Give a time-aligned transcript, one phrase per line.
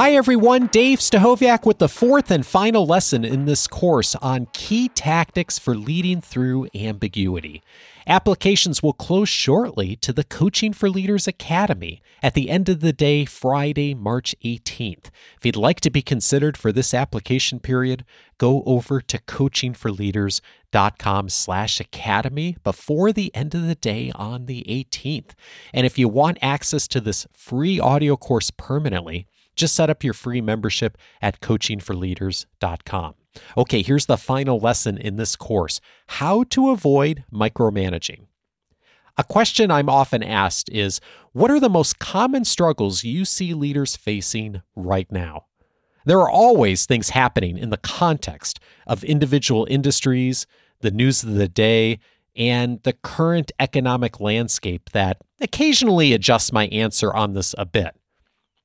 [0.00, 0.68] Hi, everyone.
[0.68, 5.74] Dave Stachowiak with the fourth and final lesson in this course on key tactics for
[5.74, 7.64] leading through ambiguity.
[8.06, 12.92] Applications will close shortly to the Coaching for Leaders Academy at the end of the
[12.92, 15.06] day, Friday, March 18th.
[15.36, 18.04] If you'd like to be considered for this application period,
[18.38, 25.30] go over to coachingforleaders.com slash academy before the end of the day on the 18th.
[25.74, 29.26] And if you want access to this free audio course permanently,
[29.58, 33.14] just set up your free membership at coachingforleaders.com.
[33.56, 38.26] Okay, here's the final lesson in this course how to avoid micromanaging.
[39.16, 41.00] A question I'm often asked is
[41.32, 45.46] What are the most common struggles you see leaders facing right now?
[46.04, 50.46] There are always things happening in the context of individual industries,
[50.80, 51.98] the news of the day,
[52.36, 57.97] and the current economic landscape that occasionally adjusts my answer on this a bit.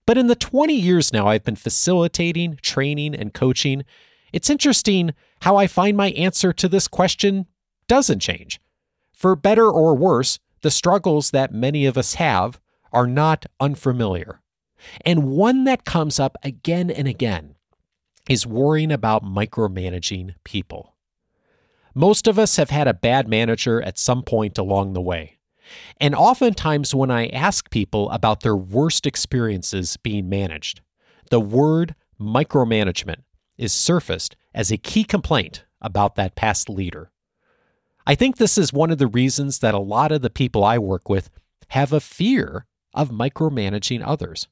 [0.05, 3.83] But in the 20 years now I've been facilitating, training, and coaching,
[4.31, 7.45] it's interesting how I find my answer to this question
[7.87, 8.59] doesn't change.
[9.13, 12.59] For better or worse, the struggles that many of us have
[12.91, 14.41] are not unfamiliar.
[15.05, 17.55] And one that comes up again and again
[18.27, 20.95] is worrying about micromanaging people.
[21.93, 25.37] Most of us have had a bad manager at some point along the way.
[25.99, 30.81] And oftentimes, when I ask people about their worst experiences being managed,
[31.29, 33.23] the word micromanagement
[33.57, 37.11] is surfaced as a key complaint about that past leader.
[38.05, 40.77] I think this is one of the reasons that a lot of the people I
[40.77, 41.29] work with
[41.69, 44.47] have a fear of micromanaging others.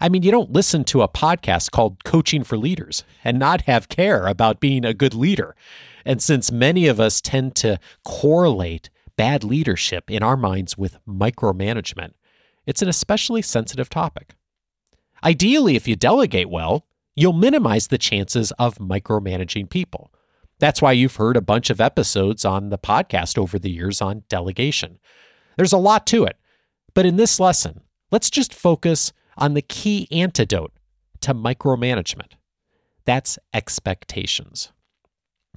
[0.00, 3.88] I mean, you don't listen to a podcast called Coaching for Leaders and not have
[3.88, 5.56] care about being a good leader.
[6.04, 12.12] And since many of us tend to correlate bad leadership in our minds with micromanagement,
[12.66, 14.34] it's an especially sensitive topic.
[15.24, 20.12] Ideally, if you delegate well, you'll minimize the chances of micromanaging people.
[20.58, 24.24] That's why you've heard a bunch of episodes on the podcast over the years on
[24.28, 24.98] delegation.
[25.56, 26.36] There's a lot to it.
[26.94, 30.72] But in this lesson, let's just focus on the key antidote
[31.20, 32.32] to micromanagement
[33.06, 34.72] that's expectations.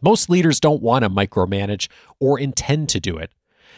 [0.01, 1.89] Most leaders don't want to micromanage
[2.19, 3.33] or intend to do it,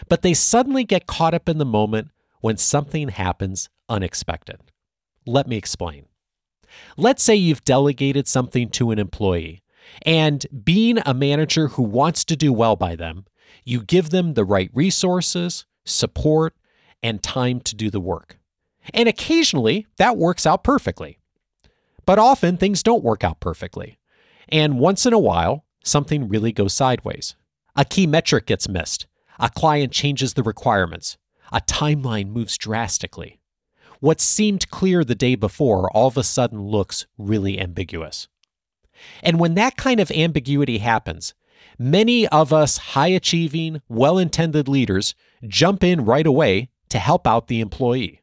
[0.09, 4.59] but they suddenly get caught up in the moment when something happens unexpected.
[5.25, 6.06] Let me explain.
[6.97, 9.62] Let's say you've delegated something to an employee,
[10.03, 13.25] and being a manager who wants to do well by them,
[13.63, 16.56] you give them the right resources, support,
[17.03, 18.38] and time to do the work.
[18.94, 21.19] And occasionally that works out perfectly.
[22.06, 24.00] But often things don't work out perfectly.
[24.50, 27.35] And once in a while, something really goes sideways.
[27.75, 29.07] A key metric gets missed,
[29.40, 31.18] a client changes the requirements.
[31.52, 33.40] A timeline moves drastically.
[34.00, 38.28] What seemed clear the day before all of a sudden looks really ambiguous.
[39.22, 41.34] And when that kind of ambiguity happens,
[41.78, 45.14] many of us high achieving, well intended leaders
[45.48, 48.22] jump in right away to help out the employee.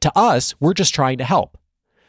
[0.00, 1.58] To us, we're just trying to help.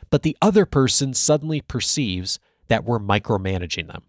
[0.10, 4.04] But the other person suddenly perceives that we're micromanaging them.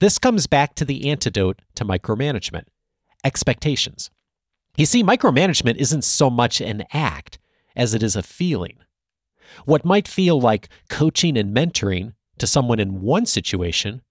[0.00, 2.64] This comes back to the antidote to micromanagement
[3.26, 4.10] expectations.
[4.76, 7.38] You see, micromanagement isn't so much an act
[7.74, 8.78] as it is a feeling.
[9.64, 14.02] What might feel like coaching and mentoring to someone in one situation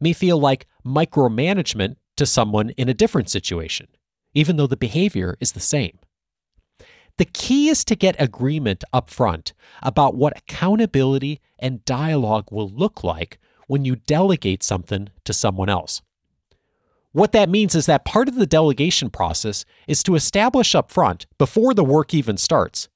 [0.00, 3.88] may feel like micromanagement to someone in a different situation,
[4.32, 5.98] even though the behavior is the same.
[7.18, 13.04] The key is to get agreement up front about what accountability and dialogue will look
[13.04, 16.00] like when you delegate something to someone else.
[17.12, 21.26] What that means is that part of the delegation process is to establish up front,
[21.36, 22.88] before the work even starts,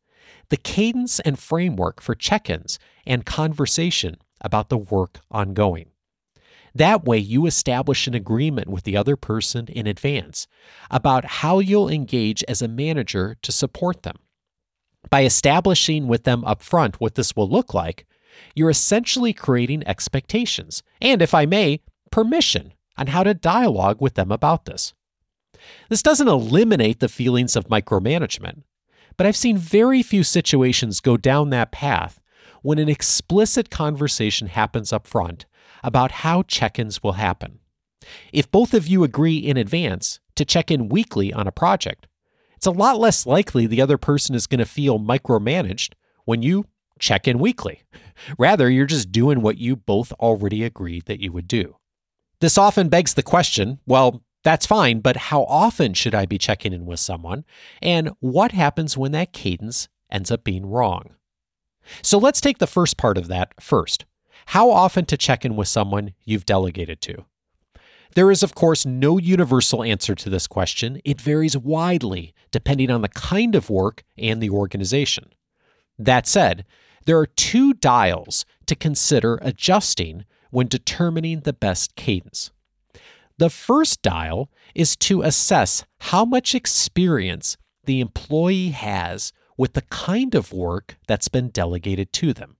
[0.48, 5.90] the cadence and framework for check ins and conversation about the work ongoing.
[6.74, 10.46] That way, you establish an agreement with the other person in advance
[10.90, 14.16] about how you'll engage as a manager to support them.
[15.10, 18.06] By establishing with them up front what this will look like,
[18.54, 21.80] you're essentially creating expectations and, if I may,
[22.10, 24.94] permission on how to dialogue with them about this.
[25.88, 28.62] This doesn't eliminate the feelings of micromanagement,
[29.16, 32.20] but I've seen very few situations go down that path
[32.62, 35.46] when an explicit conversation happens up front
[35.82, 37.60] about how check ins will happen.
[38.32, 42.06] If both of you agree in advance to check in weekly on a project,
[42.56, 45.92] it's a lot less likely the other person is going to feel micromanaged
[46.24, 46.66] when you
[46.98, 47.82] check in weekly.
[48.38, 51.76] Rather, you're just doing what you both already agreed that you would do.
[52.40, 56.72] This often begs the question well, that's fine, but how often should I be checking
[56.72, 57.44] in with someone?
[57.82, 61.16] And what happens when that cadence ends up being wrong?
[62.02, 64.04] So let's take the first part of that first.
[64.46, 67.24] How often to check in with someone you've delegated to?
[68.14, 71.00] There is, of course, no universal answer to this question.
[71.04, 75.32] It varies widely depending on the kind of work and the organization.
[75.98, 76.64] That said,
[77.04, 82.50] there are two dials to consider adjusting when determining the best cadence.
[83.38, 90.34] The first dial is to assess how much experience the employee has with the kind
[90.34, 92.56] of work that's been delegated to them.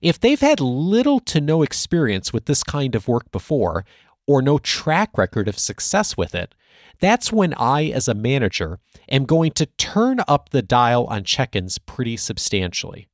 [0.00, 3.84] If they've had little to no experience with this kind of work before,
[4.26, 6.54] or no track record of success with it,
[7.00, 8.78] that's when I, as a manager,
[9.08, 13.08] am going to turn up the dial on check ins pretty substantially.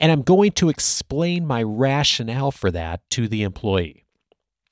[0.00, 4.06] And I'm going to explain my rationale for that to the employee.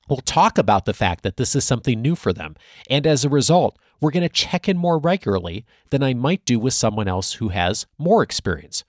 [0.09, 2.55] We'll talk about the fact that this is something new for them.
[2.89, 6.57] And as a result, we're going to check in more regularly than I might do
[6.59, 8.83] with someone else who has more experience.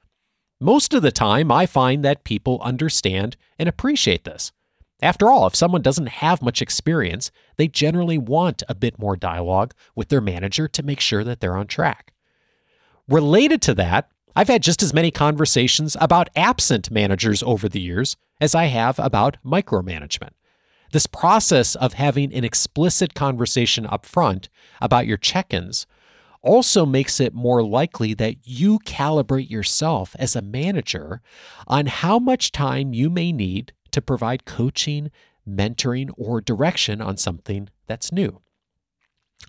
[0.59, 4.51] Most of the time, I find that people understand and appreciate this.
[5.03, 9.75] After all, if someone doesn't have much experience, they generally want a bit more dialogue
[9.95, 12.13] with their manager to make sure that they're on track.
[13.09, 18.17] Related to that, I've had just as many conversations about absent managers over the years
[18.41, 20.31] as I have about micromanagement.
[20.93, 24.49] This process of having an explicit conversation up front
[24.81, 25.87] about your check ins
[26.43, 31.21] also makes it more likely that you calibrate yourself as a manager
[31.67, 35.11] on how much time you may need to provide coaching,
[35.49, 38.41] mentoring, or direction on something that's new.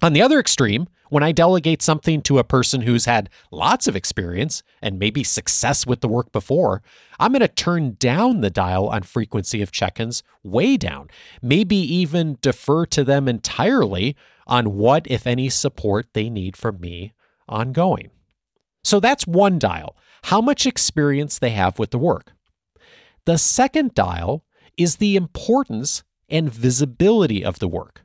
[0.01, 3.95] On the other extreme, when I delegate something to a person who's had lots of
[3.95, 6.81] experience and maybe success with the work before,
[7.19, 11.09] I'm going to turn down the dial on frequency of check ins way down,
[11.41, 14.15] maybe even defer to them entirely
[14.47, 17.13] on what, if any, support they need from me
[17.49, 18.09] ongoing.
[18.83, 19.95] So that's one dial
[20.25, 22.33] how much experience they have with the work.
[23.25, 24.45] The second dial
[24.77, 28.03] is the importance and visibility of the work.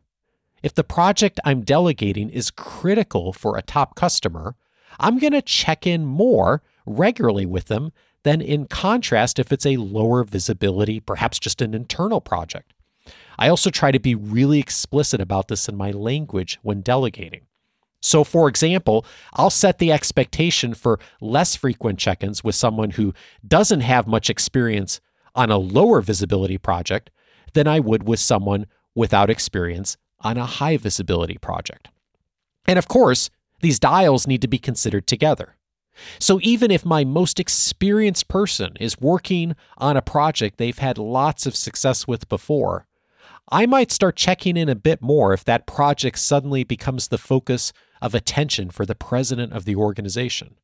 [0.66, 4.56] If the project I'm delegating is critical for a top customer,
[4.98, 7.92] I'm going to check in more regularly with them
[8.24, 12.72] than in contrast if it's a lower visibility, perhaps just an internal project.
[13.38, 17.42] I also try to be really explicit about this in my language when delegating.
[18.02, 23.14] So, for example, I'll set the expectation for less frequent check ins with someone who
[23.46, 25.00] doesn't have much experience
[25.32, 27.10] on a lower visibility project
[27.52, 28.66] than I would with someone
[28.96, 31.88] without experience on a high visibility project.
[32.66, 33.30] And of course,
[33.60, 35.56] these dials need to be considered together.
[36.18, 41.46] So even if my most experienced person is working on a project they've had lots
[41.46, 42.86] of success with before,
[43.50, 47.72] I might start checking in a bit more if that project suddenly becomes the focus
[48.02, 50.56] of attention for the president of the organization.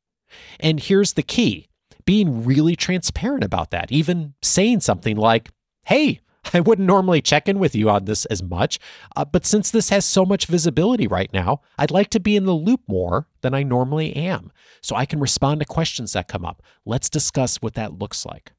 [0.60, 1.68] And here's the key
[2.04, 5.50] being really transparent about that, even saying something like,
[5.84, 6.20] Hey,
[6.54, 8.78] I wouldn't normally check in with you on this as much,
[9.16, 12.44] uh, but since this has so much visibility right now, I'd like to be in
[12.44, 16.44] the loop more than I normally am so I can respond to questions that come
[16.44, 16.62] up.
[16.84, 18.52] Let's discuss what that looks like.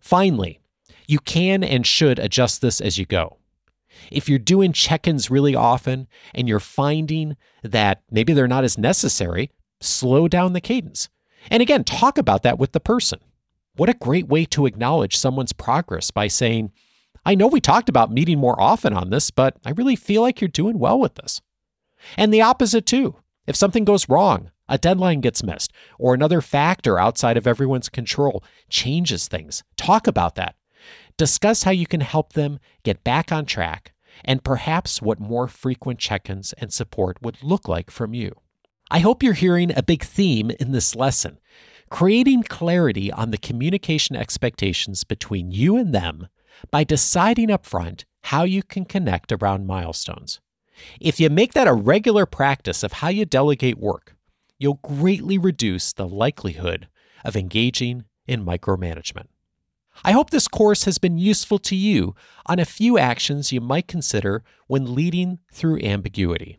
[0.00, 0.60] Finally,
[1.06, 3.38] you can and should adjust this as you go.
[4.10, 8.78] If you're doing check ins really often and you're finding that maybe they're not as
[8.78, 9.50] necessary,
[9.80, 11.08] slow down the cadence.
[11.50, 13.18] And again, talk about that with the person.
[13.76, 16.72] What a great way to acknowledge someone's progress by saying,
[17.24, 20.40] I know we talked about meeting more often on this, but I really feel like
[20.40, 21.40] you're doing well with this.
[22.16, 23.16] And the opposite, too.
[23.46, 28.42] If something goes wrong, a deadline gets missed, or another factor outside of everyone's control
[28.68, 30.56] changes things, talk about that.
[31.16, 33.92] Discuss how you can help them get back on track
[34.24, 38.32] and perhaps what more frequent check ins and support would look like from you.
[38.90, 41.38] I hope you're hearing a big theme in this lesson
[41.90, 46.26] creating clarity on the communication expectations between you and them
[46.70, 50.40] by deciding upfront how you can connect around milestones.
[51.00, 54.16] If you make that a regular practice of how you delegate work,
[54.58, 56.88] you'll greatly reduce the likelihood
[57.24, 59.26] of engaging in micromanagement.
[60.04, 62.14] I hope this course has been useful to you
[62.46, 66.58] on a few actions you might consider when leading through ambiguity.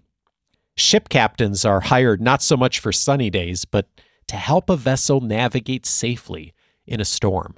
[0.75, 3.87] Ship captains are hired not so much for sunny days, but
[4.27, 6.53] to help a vessel navigate safely
[6.85, 7.55] in a storm.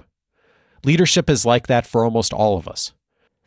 [0.86, 2.92] Leadership is like that for almost all of us.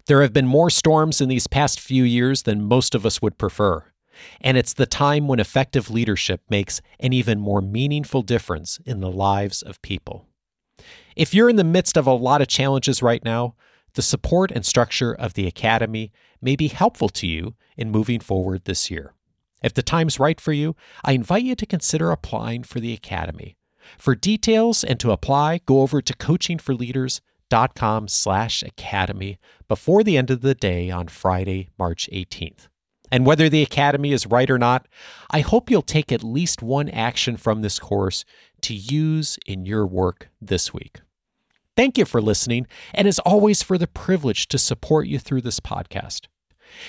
[0.07, 3.37] There have been more storms in these past few years than most of us would
[3.37, 3.85] prefer,
[4.41, 9.09] and it's the time when effective leadership makes an even more meaningful difference in the
[9.09, 10.25] lives of people.
[11.15, 13.55] If you're in the midst of a lot of challenges right now,
[13.93, 18.65] the support and structure of the Academy may be helpful to you in moving forward
[18.65, 19.13] this year.
[19.63, 23.55] If the time's right for you, I invite you to consider applying for the Academy.
[23.97, 26.13] For details and to apply, go over to
[27.49, 32.67] coachingforleaders.com slash academy before the end of the day on Friday, March 18th.
[33.11, 34.87] And whether the academy is right or not,
[35.31, 38.23] I hope you'll take at least one action from this course
[38.61, 41.01] to use in your work this week.
[41.75, 45.59] Thank you for listening, and as always, for the privilege to support you through this
[45.59, 46.27] podcast.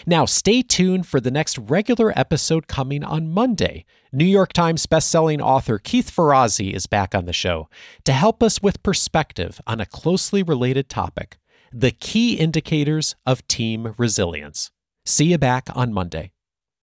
[0.07, 3.85] Now, stay tuned for the next regular episode coming on Monday.
[4.13, 7.69] New York Times bestselling author Keith Ferrazzi is back on the show
[8.05, 11.39] to help us with perspective on a closely related topic
[11.73, 14.73] the key indicators of team resilience.
[15.05, 16.33] See you back on Monday.